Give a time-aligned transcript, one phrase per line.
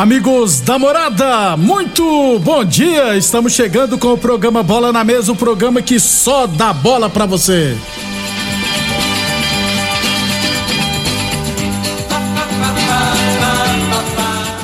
[0.00, 3.18] Amigos da morada, muito bom dia!
[3.18, 7.26] Estamos chegando com o programa Bola na Mesa o programa que só dá bola pra
[7.26, 7.76] você.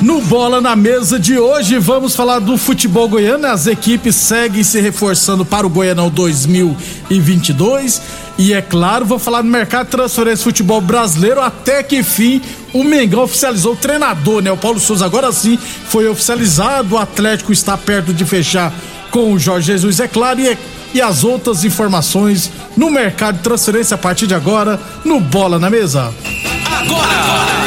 [0.01, 3.45] No Bola na Mesa de hoje, vamos falar do futebol goiano.
[3.45, 8.01] As equipes seguem se reforçando para o Goianão 2022.
[8.37, 11.41] E é claro, vou falar do mercado de transferência futebol brasileiro.
[11.41, 14.51] Até que fim, o Mengão oficializou o treinador, né?
[14.51, 16.95] O Paulo Souza agora sim foi oficializado.
[16.95, 18.71] O Atlético está perto de fechar
[19.09, 20.39] com o Jorge Jesus, é claro.
[20.39, 20.57] E, é,
[20.93, 25.69] e as outras informações no mercado de transferência a partir de agora, no Bola na
[25.69, 26.13] Mesa.
[26.87, 27.66] Bola na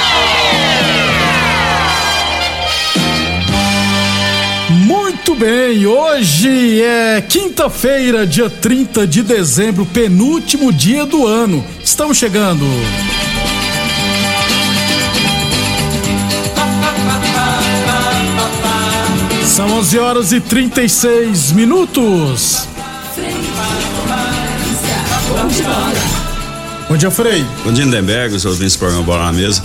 [5.41, 11.65] Bem, hoje é quinta-feira, dia 30 de dezembro, penúltimo dia do ano.
[11.83, 12.63] Estamos chegando.
[19.47, 22.67] São 11 horas e 36 minutos.
[26.87, 27.43] Bom dia, Frei.
[27.63, 29.63] Bom dia, Lindenberg, os ouvintes do programa Bola na Mesa.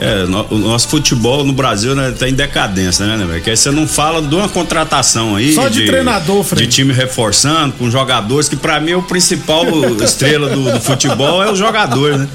[0.00, 3.42] É, no- o nosso futebol no Brasil né, tá em decadência, né, Lindenberg?
[3.44, 5.52] Que aí você não fala de uma contratação aí.
[5.54, 6.66] Só de treinador, Fred.
[6.66, 9.64] De time reforçando, com jogadores, que pra mim é o principal
[10.02, 12.26] estrela do, do futebol é o jogador, né?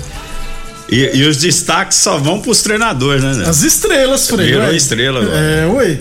[0.87, 3.33] E, e os destaques só vão pros treinadores, né?
[3.33, 3.49] né?
[3.49, 4.45] As estrelas, Frei.
[4.47, 4.75] Virou ué.
[4.75, 5.35] estrela agora.
[5.35, 5.99] É, ué.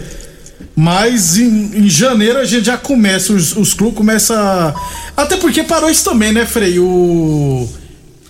[0.77, 4.37] Mas em, em janeiro a gente já começa, os, os clubes começam.
[4.37, 4.75] a-
[5.17, 6.79] Até porque parou isso também, né, Frei?
[6.79, 7.67] O...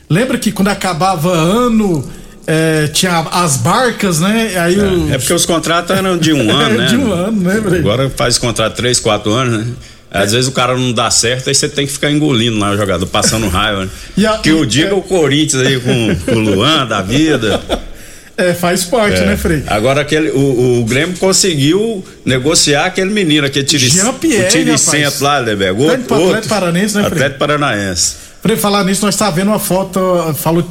[0.09, 2.09] Lembra que quando acabava ano,
[2.47, 4.53] é, tinha as barcas, né?
[4.59, 5.13] Aí o...
[5.13, 6.87] É porque os contratos eram de um ano, né?
[6.87, 7.81] De um ano, né, Frei?
[7.81, 9.73] Agora faz contrato três, quatro anos, né?
[10.11, 12.77] Às vezes o cara não dá certo, aí você tem que ficar engolindo lá o
[12.77, 13.85] jogador, passando raiva.
[14.17, 14.27] Né?
[14.29, 17.61] A- que o diga o Corinthians aí com, com o Luan da vida.
[18.37, 19.27] É, faz parte, É.
[19.27, 19.63] né, Frei?
[19.65, 24.81] Agora aquele, o, o Grêmio conseguiu negociar aquele menino, aquele tiri, Jean-Pierre, o Tiri rapaz.
[24.81, 25.87] Centro lá, Lebergo.
[25.87, 27.15] Tá indo pro Atlético Paranaense, né, Fred?
[27.15, 28.15] Atlético Paranaense.
[28.43, 30.69] Frei, falar nisso, nós tá vendo uma foto, falou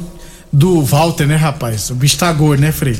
[0.54, 1.90] do Walter, né, rapaz?
[1.90, 2.96] O bicho tá gordo, né, Frei?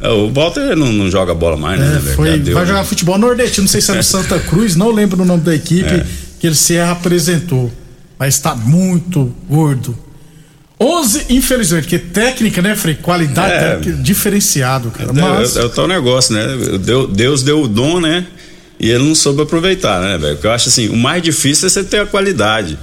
[0.00, 1.96] É, O Walter não, não joga bola mais, né?
[1.96, 2.68] É, foi, deu, vai né?
[2.70, 5.54] jogar futebol nordestino, não sei se é no Santa Cruz, não lembro o nome da
[5.54, 6.06] equipe É.
[6.40, 7.70] que ele se apresentou.
[8.18, 9.96] Mas tá muito gordo.
[10.80, 12.94] 11, infelizmente, porque técnica, né, Frei?
[12.96, 13.58] Qualidade É.
[13.76, 15.10] técnica, diferenciado, cara.
[15.10, 16.78] É, Mas, é, é o tal negócio, né?
[16.78, 18.26] Deu- Deus deu o dom, né?
[18.80, 20.34] E ele não soube aproveitar, né, velho?
[20.34, 22.76] Porque eu acho assim, o mais difícil é você ter a qualidade.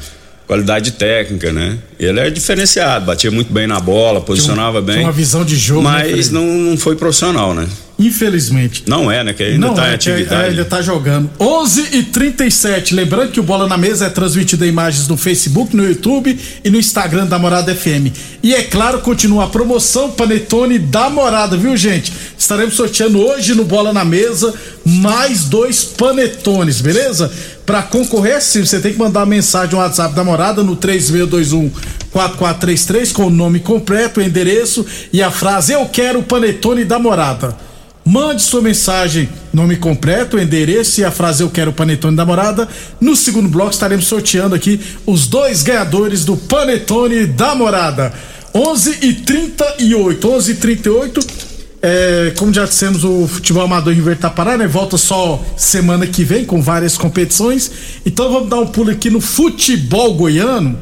[0.48, 1.78] Qualidade técnica, né?
[2.04, 4.96] Ele é diferenciado, batia muito bem na bola, posicionava bem.
[4.96, 6.34] tinha uma visão de jogo, né, Mas Fred?
[6.34, 7.68] não, não foi profissional, né?
[8.00, 8.84] infelizmente.
[8.88, 9.32] Não é, né?
[9.32, 10.44] Que ainda Não, tá em é, que é- atividade.
[10.44, 11.30] é, ainda tá jogando.
[11.40, 15.76] 11 e 37 Lembrando que o Bola na Mesa é transmitido em imagens no Facebook,
[15.76, 18.12] no YouTube e no Instagram da Morada FM.
[18.42, 22.12] E é claro, continua a promoção Panetone da Morada, viu, gente?
[22.36, 24.52] Estaremos sorteando hoje no Bola na Mesa
[24.84, 27.32] mais dois panetones, beleza?
[27.68, 31.70] Pra concorrer, sim, você tem que mandar mensagem no WhatsApp da Morada no 3621
[32.12, 37.00] 4433 com o nome completo, o endereço e a frase Eu quero o panetone da
[37.00, 37.56] Morada.
[38.04, 42.68] Mande sua mensagem, nome completo, endereço e a frase Eu Quero Panetone da Morada.
[43.00, 48.12] No segundo bloco estaremos sorteando aqui os dois ganhadores do Panetone da Morada.
[48.54, 51.52] 11 e 38 11 e 38
[51.84, 54.68] é, como já dissemos, o futebol amador em Verde parado, né?
[54.68, 57.72] Volta só semana que vem com várias competições.
[58.06, 60.78] Então vamos dar um pulo aqui no futebol goiano.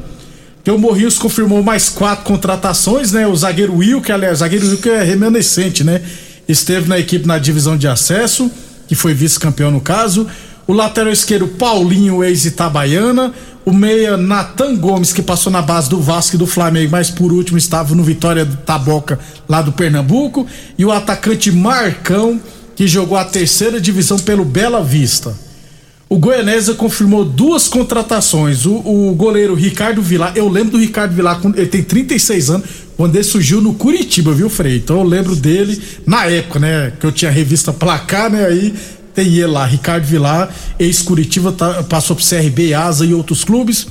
[0.62, 3.26] Que o Morrinhos confirmou mais quatro contratações, né?
[3.26, 6.02] O zagueiro Will, que aliás, zagueiro Will que é remanescente, né?
[6.46, 8.50] Esteve na equipe na divisão de acesso,
[8.86, 10.26] que foi vice-campeão no caso.
[10.66, 13.32] o lateral esquerdo Paulinho, ex-Itabaiana,
[13.64, 17.32] o meia Natan Gomes, que passou na base do Vasco e do Flamengo, mas por
[17.32, 19.18] último estava no Vitória do Taboca,
[19.48, 20.46] lá do Pernambuco,
[20.78, 22.40] e o atacante Marcão,
[22.76, 25.34] que jogou a terceira divisão pelo Bela Vista.
[26.12, 28.66] O Goianésia confirmou duas contratações.
[28.66, 33.14] O, o goleiro Ricardo Vilar, eu lembro do Ricardo Vilar, ele tem 36 anos, quando
[33.14, 34.78] ele surgiu no Curitiba, viu, Frei?
[34.78, 36.92] Então eu lembro dele na época, né?
[36.98, 38.44] Que eu tinha revista Placar, né?
[38.44, 38.74] Aí
[39.14, 43.86] tem ele lá, Ricardo Vilar, ex-Curitiba, tá, passou pro CRB, Asa e outros clubes.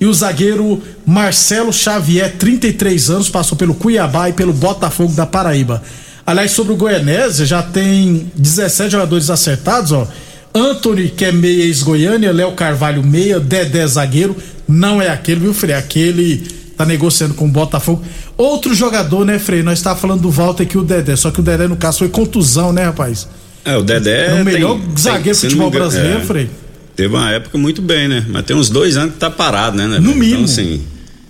[0.00, 5.80] E o zagueiro Marcelo Xavier, 33 anos, passou pelo Cuiabá e pelo Botafogo da Paraíba.
[6.26, 10.08] Aliás, sobre o Goianésia, já tem 17 jogadores acertados, ó.
[10.54, 14.36] Anthony, que é meia ex-Goiânia, Léo Carvalho, meia, Dedé zagueiro,
[14.68, 15.74] não é aquele, viu, Frei?
[15.74, 16.38] Aquele
[16.76, 18.02] tá negociando com o Botafogo.
[18.36, 19.62] Outro jogador, né, Frei?
[19.62, 22.08] Nós tá falando do Walter aqui, o Dedé, só que o Dedé, no caso, foi
[22.08, 23.28] contusão, né, rapaz?
[23.64, 24.38] É, o Dedé.
[24.38, 26.50] É o melhor tem- zagueiro tem- do futebol engano, brasileiro, é, Frei.
[26.96, 28.24] Teve uma época muito bem, né?
[28.28, 29.86] Mas tem uns dois anos que tá parado, né?
[29.86, 30.16] né, No velho?
[30.18, 30.40] mínimo.
[30.40, 30.82] Então, assim,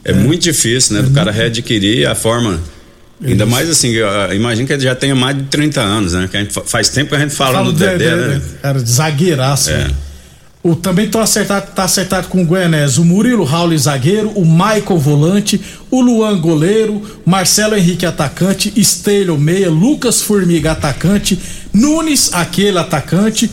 [0.05, 1.03] é, muito difícil, né?
[1.03, 2.59] Do cara readquirir a forma.
[3.23, 6.29] Ainda mais assim, eu, imagina que ele já tenha mais de 30 anos, né?
[6.31, 8.41] Que a gente fa- faz tempo que a gente fala no do Dedé, né?
[8.63, 9.71] Cara, zagueiraço.
[9.71, 9.79] É.
[9.85, 9.91] né?
[10.63, 12.99] O, também tô acertado, tá acertado com o Goianés.
[12.99, 15.59] O Murilo Raul zagueiro, o Michael volante,
[15.91, 21.39] o Luan goleiro, Marcelo Henrique atacante, Estelho meia, Lucas Formiga atacante,
[21.73, 23.51] Nunes aquele atacante,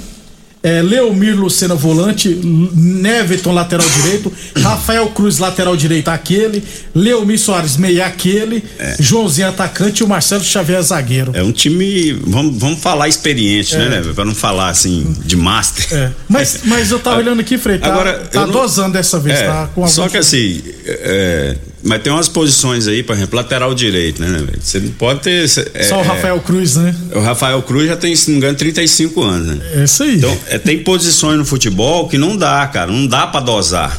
[0.64, 6.64] é, Leomir Lucena volante, Neveton lateral direito, Rafael Cruz lateral direito aquele,
[6.94, 8.64] Leomir Soares meia aquele,
[9.00, 11.32] Joãozinho atacante e o Marcelo Xavier zagueiro.
[11.34, 14.14] É um time, vamos, vamos falar experiente, né, né?
[14.14, 15.86] Pra não falar assim, de master.
[15.92, 16.12] É.
[16.28, 19.40] Mas, mas eu tava olhando aqui, Frei, tá, Agora, tá eu não- dosando dessa vez,
[19.40, 19.70] É, tá?
[19.74, 21.56] Com só que assim, é,
[21.88, 24.28] mas tem umas posições aí, por exemplo, lateral direito, né?
[24.28, 24.48] né?
[24.60, 25.46] Você não pode ter.
[25.74, 26.94] é, Só o Rafael Cruz, né?
[27.12, 29.60] é, o Rafael Cruz já tem, se não me engano, 35 anos, né?
[29.76, 30.16] É isso aí.
[30.16, 33.98] Então, é, tem posições no futebol que não dá, cara, não dá pra dosar.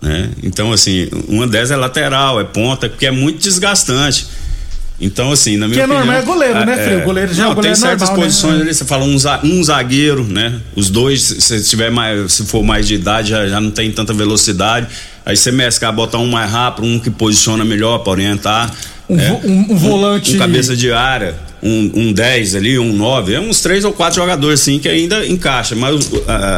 [0.00, 0.30] Né?
[0.42, 4.26] Então, assim, uma dessas é lateral, é ponta, porque é muito desgastante.
[5.00, 6.04] Então, assim, na minha Que é opinião.
[6.04, 6.96] normal, é goleiro, né, ah, Frei?
[6.98, 8.24] O goleiro já é não, o goleiro tem certas normal, né?
[8.26, 8.62] posições É.
[8.62, 10.60] ali, você fala um, um zagueiro, né?
[10.74, 14.12] Os dois, se tiver mais, se for mais de idade, já, já não tem tanta
[14.12, 14.88] velocidade.
[15.28, 18.74] Aí você mesclar, botar um mais rápido, um que posiciona melhor pra orientar.
[19.08, 23.34] Um vo- um- um volante- Um cabeça de área, um, um 10 ali, um 9.
[23.34, 25.74] É uns três ou quatro jogadores, assim, que ainda encaixa.
[25.76, 26.10] Mas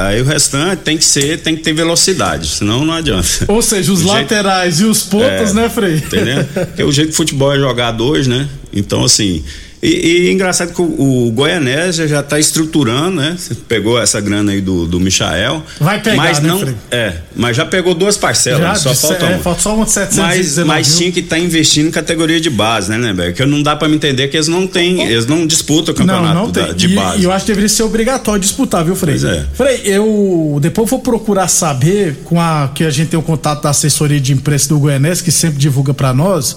[0.06, 3.26] aí o restante tem que ser, tem que ter velocidade, senão não adianta.
[3.49, 5.96] Ou seja, os O jeito- laterais e os pontas, É, né, Frei?
[5.96, 6.44] Entendeu?
[6.55, 8.49] Porque o jeito que o futebol é jogado hoje, né?
[8.72, 9.43] Então, assim.
[9.82, 13.35] E, e engraçado que o, o Goianésia já está estruturando, né?
[13.38, 15.62] Você pegou essa grana aí do, do Michael.
[15.81, 16.75] Vai pegar, mas né, não, Frei?
[16.91, 19.38] É, mas já pegou duas parcelas, Já, só falta é, uma.
[19.38, 22.91] falta só uma de 719 Mas, mas tinha que estar investindo em categoria de base,
[22.91, 23.32] né, né, velho?
[23.34, 26.34] Que não dá pra me entender que eles não têm, eles não disputam o campeonato
[26.34, 27.20] Não, não da- de e, base.
[27.22, 29.15] e eu acho que deveria ser obrigatório disputar, viu, Frei?
[29.19, 29.46] Pois é.
[29.55, 33.70] Frei, eu depois vou procurar saber com a que a gente tem o contato da
[33.70, 36.56] assessoria de imprensa do Goianés, que sempre divulga pra nós.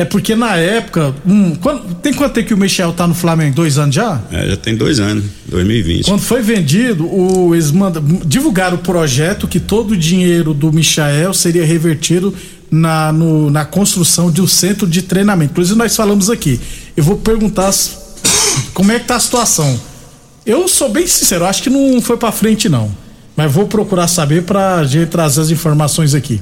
[0.00, 3.56] É porque na época, hum, quando- tem quanto tempo que o Michel tá no Flamengo?
[3.56, 4.20] Dois anos já?
[4.30, 6.04] É, já tem dois anos, 2020.
[6.06, 11.34] Quando foi vendido, o, eles manda, divulgaram o projeto que todo o dinheiro do Michael
[11.34, 12.32] seria revertido
[12.70, 15.50] na, no- na construção de um centro de treinamento.
[15.50, 16.60] Inclusive, nós falamos aqui.
[16.96, 17.72] Eu vou perguntar
[18.72, 19.80] como é que tá a situação.
[20.46, 22.88] Eu sou bem sincero, acho que não foi pra frente, não.
[23.36, 26.40] Mas vou procurar saber pra gente trazer as informações aqui.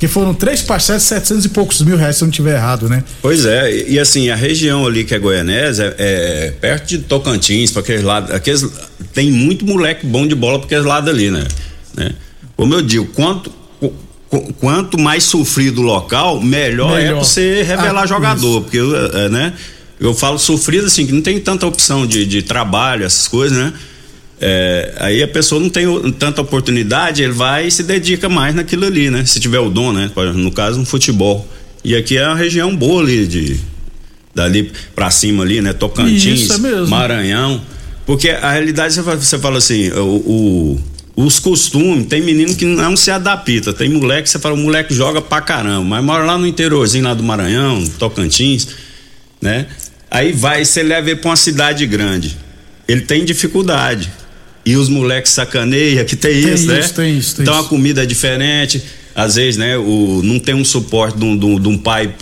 [0.00, 2.88] Que foram três parcelas de 700 e poucos mil reais, se eu não tiver errado,
[2.88, 3.04] né?
[3.20, 6.98] Pois é, e, e assim, a região ali que é Goianésia é, é perto de
[7.00, 8.66] Tocantins, para aqueles lados, aqueles,
[9.12, 11.44] tem muito moleque bom de bola para aqueles lados ali, né?
[11.94, 12.12] né?
[12.56, 13.92] Como eu digo, quanto, qu-
[14.30, 17.16] qu- quanto mais sofrido o local, melhor, é Melhor.
[17.16, 19.52] pra você revelar Ah, jogador, porque, é, né?
[20.00, 23.70] Eu falo sofrido assim, que não tem tanta opção de, de trabalho, essas coisas, né?
[24.40, 28.86] É, aí a pessoa não tem tanta oportunidade, ele vai e se dedica mais naquilo
[28.86, 29.24] ali, né?
[29.26, 30.10] Se tiver o dom, né?
[30.34, 31.46] No caso, no futebol.
[31.84, 33.60] E aqui é uma região boa ali, de,
[34.34, 35.72] dali pra cima ali, né?
[35.72, 36.48] Tocantins,
[36.86, 36.90] é.
[36.90, 37.60] Maranhão.
[38.06, 40.80] Porque a realidade, você fala, você fala assim, o, o-
[41.16, 45.20] os costumes, tem menino que não se adapta, tem moleque, você fala, o moleque joga
[45.20, 48.68] pra caramba, mas mora lá no interiorzinho lá do Maranhão, Tocantins,
[49.40, 49.66] né?
[50.10, 52.36] Aí vai, você leva ele pra uma cidade grande.
[52.88, 54.10] Ele tem dificuldade.
[54.64, 56.80] E os moleques sacaneiam, que tem, Tem isso, né?
[56.80, 57.64] isso, tem isso, tem então isso.
[57.64, 58.82] a comida é diferente.
[59.14, 62.14] Às vezes, né, o, não tem um suporte de um, de um- pai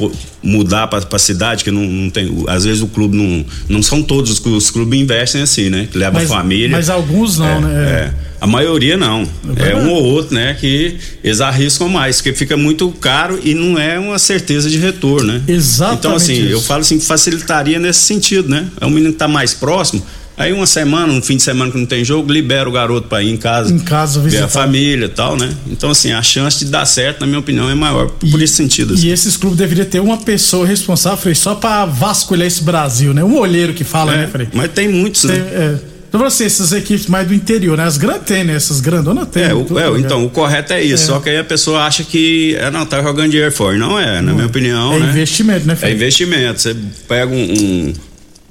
[0.43, 2.45] mudar pra, pra cidade, que não, não tem.
[2.47, 3.45] Às vezes o clube não.
[3.69, 5.87] Não são todos os clubes, os clubes investem assim, né?
[5.91, 6.69] Que leva Mas- a família.
[6.71, 7.91] mas alguns não, É, né?
[7.91, 8.15] é.
[8.41, 9.23] A maioria não.
[9.23, 9.87] É, verdade.
[9.87, 10.57] um ou outro, né?
[10.59, 15.33] Que eles arriscam mais, porque fica muito caro e não é uma certeza de retorno,
[15.35, 15.43] né?
[15.47, 16.53] Exatamente Então, assim, isso.
[16.53, 18.67] eu falo assim, facilitaria nesse sentido, né?
[18.81, 20.03] É um menino que tá mais próximo,
[20.39, 23.23] Aí uma semana, um fim de semana que não tem jogo, libera o garoto para
[23.23, 23.73] ir em casa.
[23.75, 24.45] Em casa ver visitar.
[24.45, 25.53] a família e tal, né?
[25.67, 28.95] Então, assim, a chance de dar certo, na minha opinião, é maior por esse sentido.
[28.95, 29.09] assim.
[29.09, 33.25] E esses clubes deveriam ter uma pessoa responsável, Frei, só pra vasculhar esse Brasil, né?
[33.25, 34.49] Um olheiro que fala, É, né, Frei?
[34.53, 35.47] mas tem muitos, Tem, né?
[35.53, 35.79] é.
[36.09, 37.85] Então, assim, essas equipes mais do interior, né?
[37.85, 38.55] As grandes tem, né?
[38.55, 39.43] Essas grandonas tem.
[39.43, 39.99] É, o- é, lugar.
[40.01, 41.05] então, o correto é isso.
[41.07, 43.77] Só que aí a pessoa acha que, é, não, tá jogando dinheiro fora.
[43.77, 45.11] Não é, na minha opinião, É né?
[45.11, 45.93] investimento, né, É Frei?
[45.93, 46.63] investimento.
[46.63, 46.75] Você
[47.07, 47.93] pega um, um,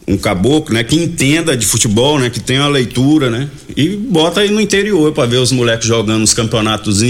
[0.08, 4.40] um caboclo, né, que entenda de futebol, né, que tenha uma leitura, né, e bota
[4.40, 7.02] aí no interior pra ver os moleques jogando uns campeonatos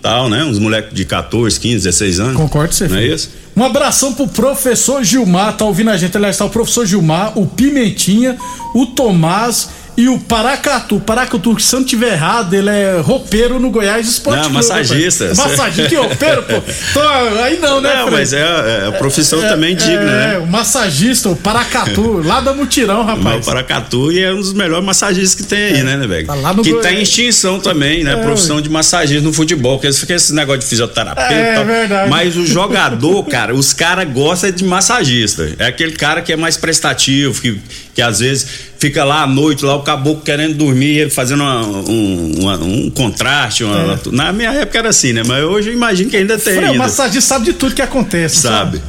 [0.00, 2.36] tal, né, uns moleques de 14, 15, 16 anos.
[2.36, 3.30] Concordo com você, Não é isso?
[3.54, 6.16] Um abração pro professor Gilmar, tá ouvindo a gente?
[6.16, 8.36] Aliás, tá o professor Gilmar, o Pimentinha,
[8.74, 11.00] o Tomás e o Paracatu.
[11.00, 15.32] Paracatu, se eu não tiver errado, ele é roupeiro no Goiás Esporte Não, massagista.
[15.34, 16.54] Massagista, que roupeiro, pô.
[16.90, 20.38] Então, aí não, né, Não, mas é, é a profissão também digna, É, né?
[20.38, 23.42] o massagista, o Paracatu, lá da Mutirão, Mas rapaz.
[23.42, 26.26] o Paracatu e é um dos melhores massagistas que tem aí, né, né, velho?
[26.26, 26.86] Tá lá no que Goiás.
[26.86, 28.12] tá em extinção também, né?
[28.12, 32.10] É, profissão de massagista no futebol, porque fica esse negócio de fisioterapeuta É, e verdade.
[32.10, 35.54] Mas o jogador, cara, os caras gostam de massagista.
[35.58, 37.60] É aquele cara que é mais prestativo, que,
[37.96, 38.46] que às vezes
[38.78, 42.90] fica lá à noite, lá o caboclo querendo dormir, ele fazendo uma- um, uma- um
[42.90, 43.64] contraste.
[43.64, 45.22] uma- Na minha época era assim, né?
[45.26, 46.58] Mas hoje eu imagino que ainda tem.
[46.70, 48.36] O massagista sabe de tudo que acontece.
[48.42, 48.80] Sabe?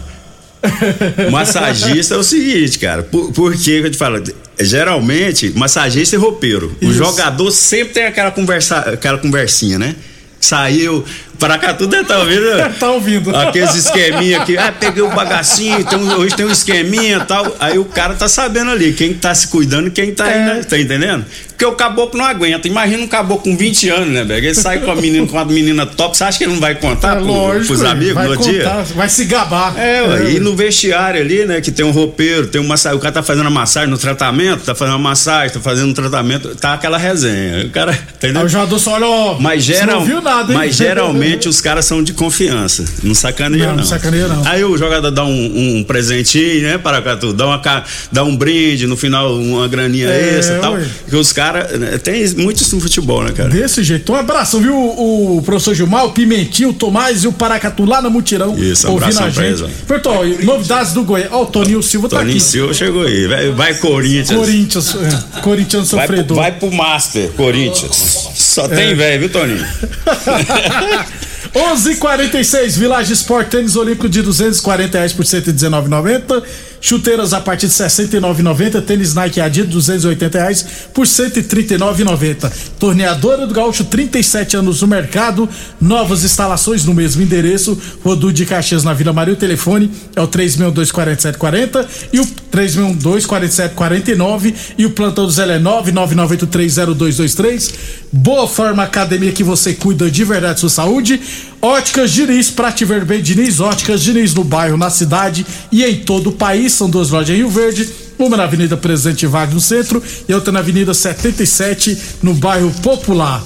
[1.31, 3.03] Massagista é o seguinte, cara.
[3.03, 4.21] Por, por que que eu te falo?
[4.59, 6.75] Geralmente, massagista e roupeiro.
[6.81, 6.93] O Isso.
[6.95, 9.95] jogador sempre tem aquela, conversa, aquela conversinha, né?
[10.39, 11.03] Saiu,
[11.39, 12.73] para cá tudo tá ouvindo?
[12.79, 13.35] Tá ouvindo.
[13.35, 17.55] Aqueles esqueminha aqui, ah, peguei o bagacinho, tem um- hoje tem um esqueminha e tal.
[17.59, 20.45] Aí o cara tá sabendo ali quem tá se cuidando e quem tá aí, É.
[20.45, 20.61] né?
[20.67, 21.25] Tá entendendo?
[21.49, 22.67] Porque o caboclo não aguenta.
[22.67, 24.45] Imagina um caboclo com 20 anos, né, velho?
[24.45, 26.75] Ele sai com a menina, com a menina top, você acha que ele não vai
[26.75, 28.63] contar É pro, lógico, pros amigos vai no dia?
[28.63, 29.73] contar, vai se gabar.
[29.75, 33.01] É, ué, e no vestiário ali, né, que tem um roupeiro, tem um massagem, o
[33.01, 36.53] cara tá fazendo a massagem no tratamento, tá fazendo uma massagem, tá fazendo um tratamento,
[36.55, 37.65] tá aquela resenha.
[37.65, 38.43] O cara, Aí entendeu?
[38.43, 39.37] o jogador só olha, ó.
[39.39, 40.57] Mas, geral, não viu nada, hein?
[40.59, 42.83] mas geralmente os caras são de confiança.
[43.03, 43.83] Não sacaneia, Não, não.
[43.83, 44.45] sacaneia, não.
[44.47, 47.33] Aí o jogador dá um, um presentinho, né, Paracatu?
[47.33, 50.77] Dá, uma, dá um brinde, no final uma graninha É, extra e tal.
[51.03, 51.77] Porque os caras.
[51.79, 53.49] né, tem muito isso no futebol, né, cara?
[53.49, 54.11] Desse jeito.
[54.11, 54.75] Um abraço, viu?
[54.75, 58.57] O, o professor Gilmar, o Pimentinho, o Tomás e o Paracatu lá na Mutirão.
[58.57, 59.63] Isso, ouvindo a gente.
[59.87, 61.29] Bertol, novidades do Goiás.
[61.31, 62.43] Ó, o Toninho Silva tá Toninho aqui.
[62.45, 63.27] Silva chegou aí.
[63.27, 64.37] Vai, vai Corinthians.
[64.39, 66.37] Corinthians, é, Corinthians Vai pro, sofredor.
[66.37, 68.46] vai pro Master, Corinthians.
[68.57, 68.69] Só É.
[68.69, 69.63] tem velho, viu, Toninho?
[71.53, 76.41] 11:46 Village Sport Tênis Olímpico de 240 reais por 119,90.
[76.79, 78.81] Chuteiras a partir de 69,90.
[78.81, 82.51] Tênis Nike Adidas 280 reais por 139,90.
[82.79, 85.47] Torneadora do Gaúcho 37 anos no mercado.
[85.79, 87.77] Novas instalações no mesmo endereço.
[88.03, 89.33] Rodu de Caxias na Vila Maria.
[89.33, 97.73] O telefone é o 3624740 e o 3624749 e o plantão do Zé é 999830223.
[98.11, 101.19] Boa Forma Academia que você cuida de verdade sua saúde.
[101.61, 105.95] Óticas Diniz, pra te ver bem, Diniz, Óticas Diniz no bairro, na cidade e em
[105.95, 106.66] todo o país.
[106.73, 110.51] São duas lojas em Rio Verde, uma na Avenida Presidente Vargas no centro e outra
[110.51, 113.43] na Avenida 77 no bairro Popular.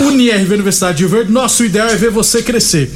[0.00, 2.90] UniRV Universidade de Rio Verde, nosso ideal é ver você crescer.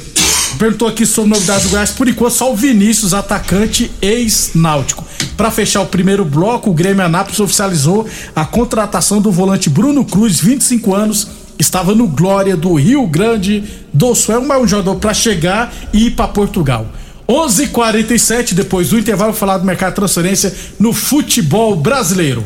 [0.57, 5.05] Perguntou aqui sobre novidades do Goiás, por enquanto só o Vinícius, atacante ex-náutico.
[5.35, 10.39] Para fechar o primeiro bloco, o Grêmio Anápolis oficializou a contratação do volante Bruno Cruz,
[10.39, 11.27] 25 anos,
[11.59, 14.35] estava no Glória do Rio Grande do Sul.
[14.35, 16.87] É um jogador para chegar e ir para Portugal.
[17.27, 22.43] 11:47 depois do intervalo falar do mercado de transferência no futebol brasileiro.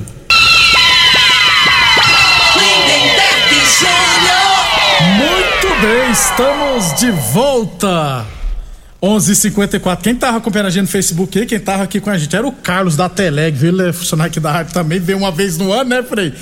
[5.18, 8.26] Muito bem, estamos de volta.
[9.02, 10.04] 11:54.
[10.04, 12.52] Quem tava acompanhando a gente no Facebook quem tava aqui com a gente era o
[12.52, 13.70] Carlos da Teleg, viu?
[13.70, 16.34] Ele é funcionário aqui da rádio também, veio uma vez no ano, né, Frei?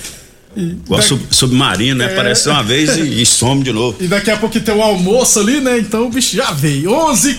[0.56, 2.06] Igual daqui, sub, submarino, né?
[2.06, 2.12] É.
[2.14, 3.98] Aparece uma vez e, e some de novo.
[4.00, 5.78] e daqui a pouco tem o almoço ali, né?
[5.78, 6.92] Então o bicho já veio.
[6.92, 7.38] 11.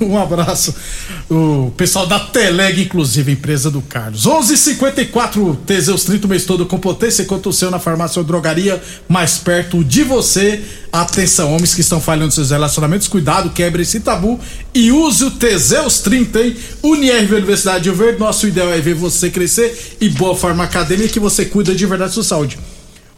[0.00, 0.74] Um abraço.
[1.30, 4.26] O pessoal da Teleg, inclusive, empresa do Carlos.
[4.26, 7.22] 11:54 Teseus 30 o mês todo com potência.
[7.22, 10.62] Enquanto o seu na farmácia ou drogaria mais perto de você.
[10.92, 14.40] Atenção, homens que estão falhando seus relacionamentos, cuidado, quebre esse tabu
[14.72, 16.56] e use o Teseus 30, hein?
[16.82, 21.20] Unirv Universidade de Verde, nosso ideal é ver você crescer e boa forma acadêmica que
[21.20, 22.35] você cuida de verdade sua saúde.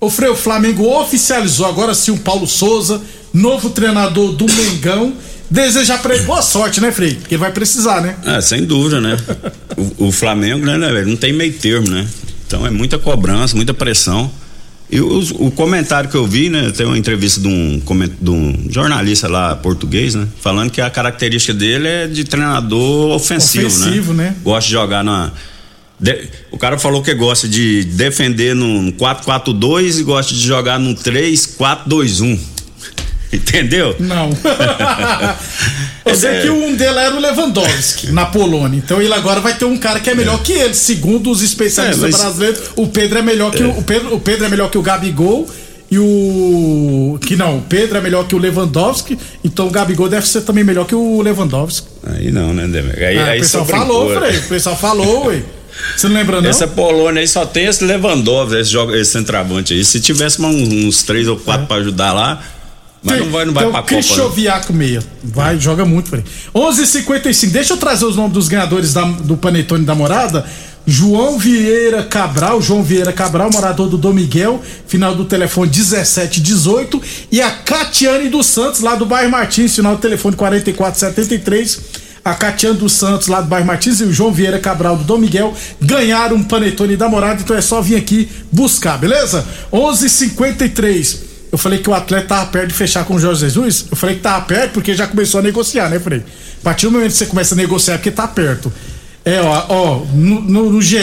[0.01, 3.01] O Freio Flamengo oficializou agora sim o Paulo Souza,
[3.35, 5.13] novo treinador do Mengão.
[5.51, 7.15] Desejar pra ele boa sorte, né, Frei?
[7.15, 8.17] Porque ele vai precisar, né?
[8.27, 9.17] É, sem dúvida, né?
[9.99, 11.09] O, o Flamengo, né, né, velho?
[11.09, 12.07] Não tem meio termo, né?
[12.47, 14.31] Então é muita cobrança, muita pressão.
[14.91, 16.71] E os- o, comentário que eu vi, né?
[16.77, 17.81] Tem uma entrevista de um,
[18.21, 20.29] de um jornalista lá português, né?
[20.41, 24.35] Falando que a característica dele é de treinador ofensivo, Ofensivo, né?
[24.45, 25.33] Gosta de jogar na,
[26.01, 30.95] De, o cara falou que gosta de defender num 4-4-2 e gosta de jogar num
[30.95, 32.39] 3-4-2-1.
[33.33, 33.95] Entendeu?
[33.99, 34.31] Não.
[36.05, 36.41] Eu sei É.
[36.43, 38.79] que um dele era o Lewandowski, na Polônia.
[38.79, 40.73] Então ele agora vai ter um cara que é melhor que ele.
[40.75, 44.21] Segundo os especialistas É, mas- brasileiros, o Pedro é melhor que o, o Pedro, o
[44.21, 45.47] Pedro é melhor que o Gabigol
[45.91, 50.27] e o que não, o Pedro é melhor que o Lewandowski, então o Gabigol deve
[50.29, 51.87] ser também melhor que o Lewandowski.
[52.07, 52.99] Aí não, né, Demer?
[53.03, 54.27] Aí, Ah, aí o pessoal falou, né?
[54.27, 55.43] Frei, o pessoal falou, ué.
[55.97, 56.49] Você não lembra não?
[56.51, 59.85] Essa Polônia aí só tem esse Lewandowski, esse, joga, esse centroavante aí.
[59.85, 62.43] Se tivesse uns, três ou quatro pra ajudar lá,
[63.03, 63.95] mas não vai, não vai tem pra Copa.
[63.95, 65.03] Cristoviaco meia.
[65.23, 66.25] Vai, joga muito, Frei.
[66.55, 67.51] 11:55.
[67.53, 70.45] Deixa eu trazer os nomes dos ganhadores da- do Panetone da Morada.
[70.91, 77.01] João Vieira Cabral, João Vieira Cabral, morador do Dom Miguel, final do telefone 1718.
[77.31, 81.81] E a Catiane dos Santos, lá do bairro Martins, final do telefone 4473.
[82.31, 85.19] A Catiane dos Santos, lá do bairro Martins, e o João Vieira Cabral do Dom
[85.19, 89.47] Miguel ganharam um panetone da morada, então é só vir aqui buscar, beleza?
[89.73, 91.29] 11:53.
[91.51, 93.87] Eu falei que o atleta tava perto de fechar com o Jorge Jesus.
[93.91, 96.19] Eu falei que tava perto porque já começou a negociar, né, Frei?
[96.19, 98.71] A partir do momento que você começa a negociar, é porque tá perto.
[99.29, 100.97] É, ó, ó no, no, no GE,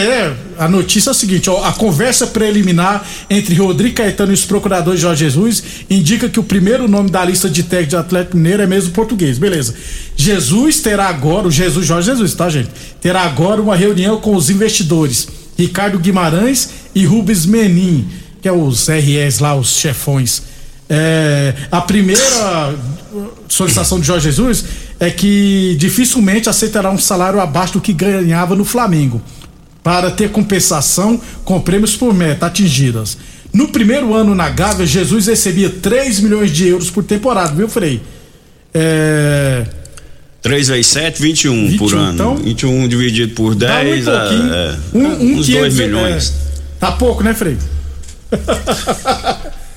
[0.58, 4.98] a notícia é o seguinte, ó, a conversa preliminar entre Rodrigo Caetano e os procuradores
[4.98, 8.66] Jorge Jesus indica que o primeiro nome da lista de técnicos do Atlético Mineiro é
[8.66, 9.76] mesmo português, beleza.
[10.16, 12.68] Jesus terá agora, o Jesus, Jorge Jesus, tá, gente?
[13.00, 18.08] Terá agora uma reunião com os investidores, Ricardo Guimarães e Rubens Menin,
[18.42, 20.42] que é os RS lá, os chefões.
[20.88, 22.74] É, a primeira
[23.48, 24.64] solicitação de Jorge Jesus
[24.98, 29.20] é que dificilmente aceitará um salário abaixo do que ganhava no Flamengo,
[29.82, 33.16] para ter compensação com prêmios por meta atingidas.
[33.52, 38.02] No primeiro ano na Gávea, Jesus recebia 3 milhões de euros por temporada, viu, Frei?
[38.74, 39.64] É,
[40.42, 42.12] 3 vezes 7, 21, 21, por ano.
[42.12, 42.36] então?
[42.36, 44.54] 21 dividido por dá um 10, pouquinho.
[44.54, 46.28] é, um, um uns 2 quinhentos, milhões.
[46.28, 47.56] é, tá pouco, né, Frei?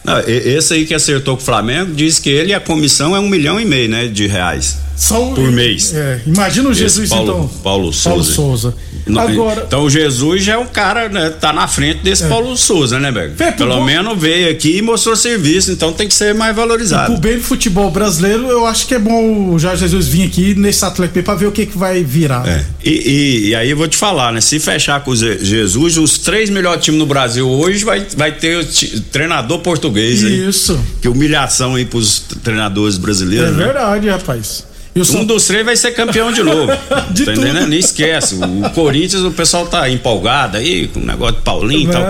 [0.04, 3.20] Não, esse aí que acertou com o Flamengo diz que ele e a comissão é
[3.20, 4.78] um milhão e meio, né, de reais.
[5.00, 5.94] Só, Por mês.
[5.96, 7.48] É, imagina o Esse Jesus, Paulo- então.
[7.64, 8.34] Paulo Souza.
[8.34, 8.76] Souza.
[9.08, 11.30] Não, Agora, Então o Jesus já é um cara, né?
[11.30, 13.10] Tá na frente desse Paulo Souza, né,
[13.54, 17.14] pro Pelo bom- menos veio aqui e mostrou serviço, então tem que ser mais valorizado.
[17.14, 20.54] pro bem do futebol brasileiro, eu acho que é bom o Jorge Jesus vir aqui
[20.54, 22.46] nesse Atlético pra ver o que, que vai virar.
[22.48, 22.66] É.
[22.84, 24.42] E, e- e aí eu vou te falar, né?
[24.42, 28.34] Se fechar com o Je- Jesus, os três melhores times no Brasil hoje vai, vai
[28.34, 30.48] ter o treinador português aí.
[30.50, 30.78] Isso.
[31.02, 33.64] Que humilhação aí pros treinadores É brasileiros, né?
[33.66, 34.68] verdade, rapaz.
[35.06, 36.72] São Um dos três vai ser campeão de novo.
[37.12, 37.46] De tá tudo.
[37.48, 37.68] entendendo?
[37.68, 38.36] Nem esquece.
[38.36, 42.04] O, Corinthians, o pessoal tá empolgado aí com o negócio de Paulinho e tal.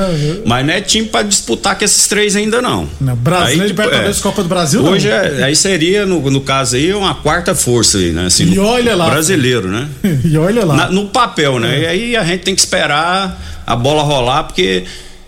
[0.45, 2.87] Mas não é time pra disputar com esses três ainda, não.
[2.99, 4.83] Não, Brasileiro, Aí, Libertadores, Copa do Brasil.
[4.83, 8.25] Hoje é- aí seria, no, no caso aí, uma quarta força aí, né?
[8.25, 9.09] Assim, E olha lá.
[9.09, 9.87] Brasileiro, né?
[10.25, 10.75] e olha lá.
[10.75, 11.81] Na- no papel, né?
[11.81, 14.83] E aí a gente tem que esperar a bola rolar, porque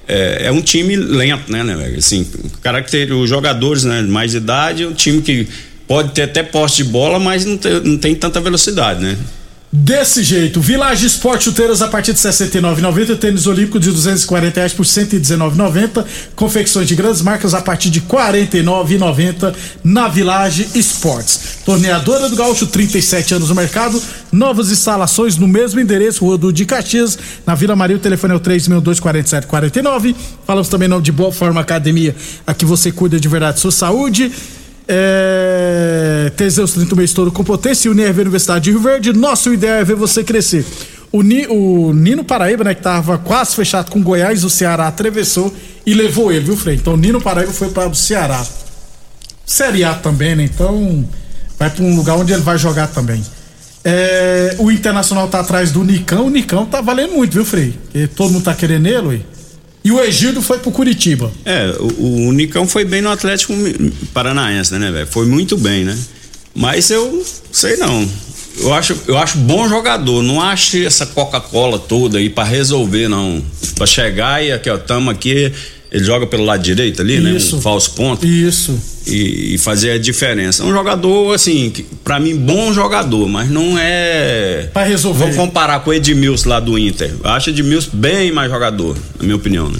[0.08, 1.93] é, é um time lento, né, né?
[1.97, 2.26] Assim,
[2.62, 5.47] caracter, os jogadores, né, de mais idade, é um time que
[5.88, 9.17] pode ter até posse de bola, mas não tem, não tem tanta velocidade, né?
[9.74, 14.74] Desse jeito, Village Esporte Chuteiras a partir de R$ 69,90, tênis olímpico de 240 reais
[14.74, 21.60] por R$ 119,90, confecções de grandes marcas a partir de R$ 49,90 na Village Esportes.
[21.63, 26.65] Torneadora do Gaúcho, 37 anos no mercado, novas instalações no mesmo endereço, Rua do de
[26.65, 27.17] Caxias,
[27.48, 30.13] na Vila Maria, o telefone é o 3624749.
[30.46, 32.13] Falamos também de Boa Forma Academia,
[32.46, 34.34] aqui você cuida de verdade sua saúde.
[34.93, 39.13] É, Teseus 30 mês todo com potência e Unirv Universidade de Rio Verde.
[39.13, 40.65] Nosso ideal é ver você crescer.
[41.12, 45.54] O, Ni- o Nino Paraíba, né, que tava quase fechado com Goiás, o Ceará atravessou
[45.86, 46.75] e levou ele, viu, Frei?
[46.75, 48.45] Então o Nino Paraíba foi para o Ceará.
[49.45, 50.43] Série A também, né?
[50.43, 51.06] Então
[51.58, 53.23] vai para um lugar onde ele vai jogar também.
[53.84, 56.27] É, o Internacional tá atrás do Nicão.
[56.27, 57.77] O Nicão tá valendo muito, viu, Frei?
[58.15, 59.19] Todo mundo tá querendo ele, ué.
[59.84, 61.32] E o Egildo foi pro Curitiba.
[61.44, 63.54] É, o, o Nicão foi bem no Atlético
[64.13, 65.08] Paranaense, né, velho?
[65.08, 65.98] Foi muito bem, né?
[66.54, 68.08] Mas eu sei não.
[68.60, 73.41] Eu acho, eu acho bom jogador, não acho essa Coca-Cola toda aí pra resolver, não.
[73.76, 75.52] Pra chegar e aqui, ó, tamo aqui,
[75.91, 77.32] ele joga pelo lado direito ali, né?
[77.32, 77.58] Isso.
[77.58, 78.26] Um falso ponto.
[78.26, 78.78] Isso.
[79.08, 80.64] E, e fazer a diferença.
[80.64, 84.70] Um jogador, assim, pra mim, bom jogador, mas não é.
[84.74, 85.20] Pra resolver.
[85.22, 87.12] Vamos comparar com o Edmilson lá do Inter.
[87.24, 89.80] Eu acho Edmilson bem mais jogador, na minha opinião, né?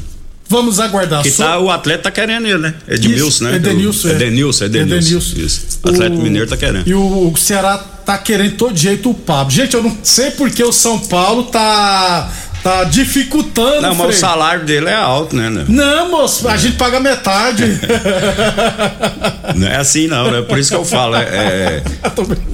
[0.50, 1.22] Vamos aguardar.
[1.24, 2.74] Que So- tá, o atleta tá querendo ele, né?
[2.90, 3.56] Isso, Edmilson, né?
[3.56, 4.12] Edenilson, é.
[4.12, 4.98] Edenilson, Edenilson.
[4.98, 5.40] Edenilson.
[5.40, 5.80] Isso.
[5.84, 6.86] O O- Mineiro tá querendo.
[6.88, 9.54] E o, Ceará tá querendo todo jeito o Pablo.
[9.54, 12.30] Gente, eu não sei porque o São Paulo tá
[12.64, 15.50] tá dificultando, Não, mas o salário dele é alto, né?
[15.50, 15.66] né?
[15.68, 17.64] Não, moço, a gente paga metade.
[19.56, 20.42] Não é assim, não, né?
[20.42, 21.16] Por isso que eu falo.
[21.16, 21.84] é- é,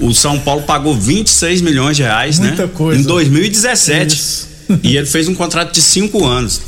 [0.00, 2.70] o São Paulo pagou 26 milhões de reais, Muita né?
[2.74, 3.00] coisa.
[3.00, 4.14] Em 2017.
[4.16, 4.48] Isso.
[4.82, 6.60] e ele fez um contrato de cinco anos.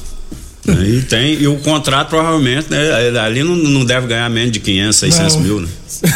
[0.64, 0.74] Né?
[0.88, 4.96] E tem, e o contrato provavelmente, né, ali não, não deve ganhar menos de 500,
[4.96, 5.42] 600 Não.
[5.42, 5.68] mil, né?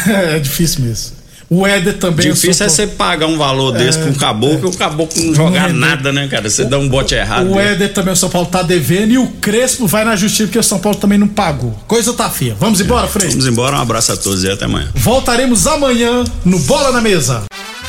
[0.35, 1.11] é difícil mesmo.
[1.49, 2.31] O Éder também.
[2.31, 5.69] Difícil é você pagar um valor desse pra um caboclo e o caboclo não jogar
[5.69, 6.49] Não é, nada, né, cara?
[6.49, 7.51] Você dá um bote errado.
[7.51, 7.59] O.
[7.59, 10.63] Éder também, o São Paulo tá devendo e o Crespo vai na justiça porque o
[10.63, 11.77] São Paulo também não pagou.
[11.87, 12.55] Coisa tá feia.
[12.59, 13.29] Vamos embora, Frei?
[13.29, 14.89] Vamos embora, um abraço a todos e até amanhã.
[14.95, 17.43] Voltaremos amanhã no Bola na Mesa.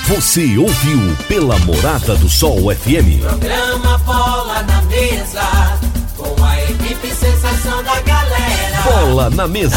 [0.07, 3.23] Você ouviu pela Morada do Sol FM.
[3.23, 5.79] Programa Bola na Mesa,
[6.17, 8.83] com a equipe sensação da galera.
[8.85, 9.77] Bola na Mesa.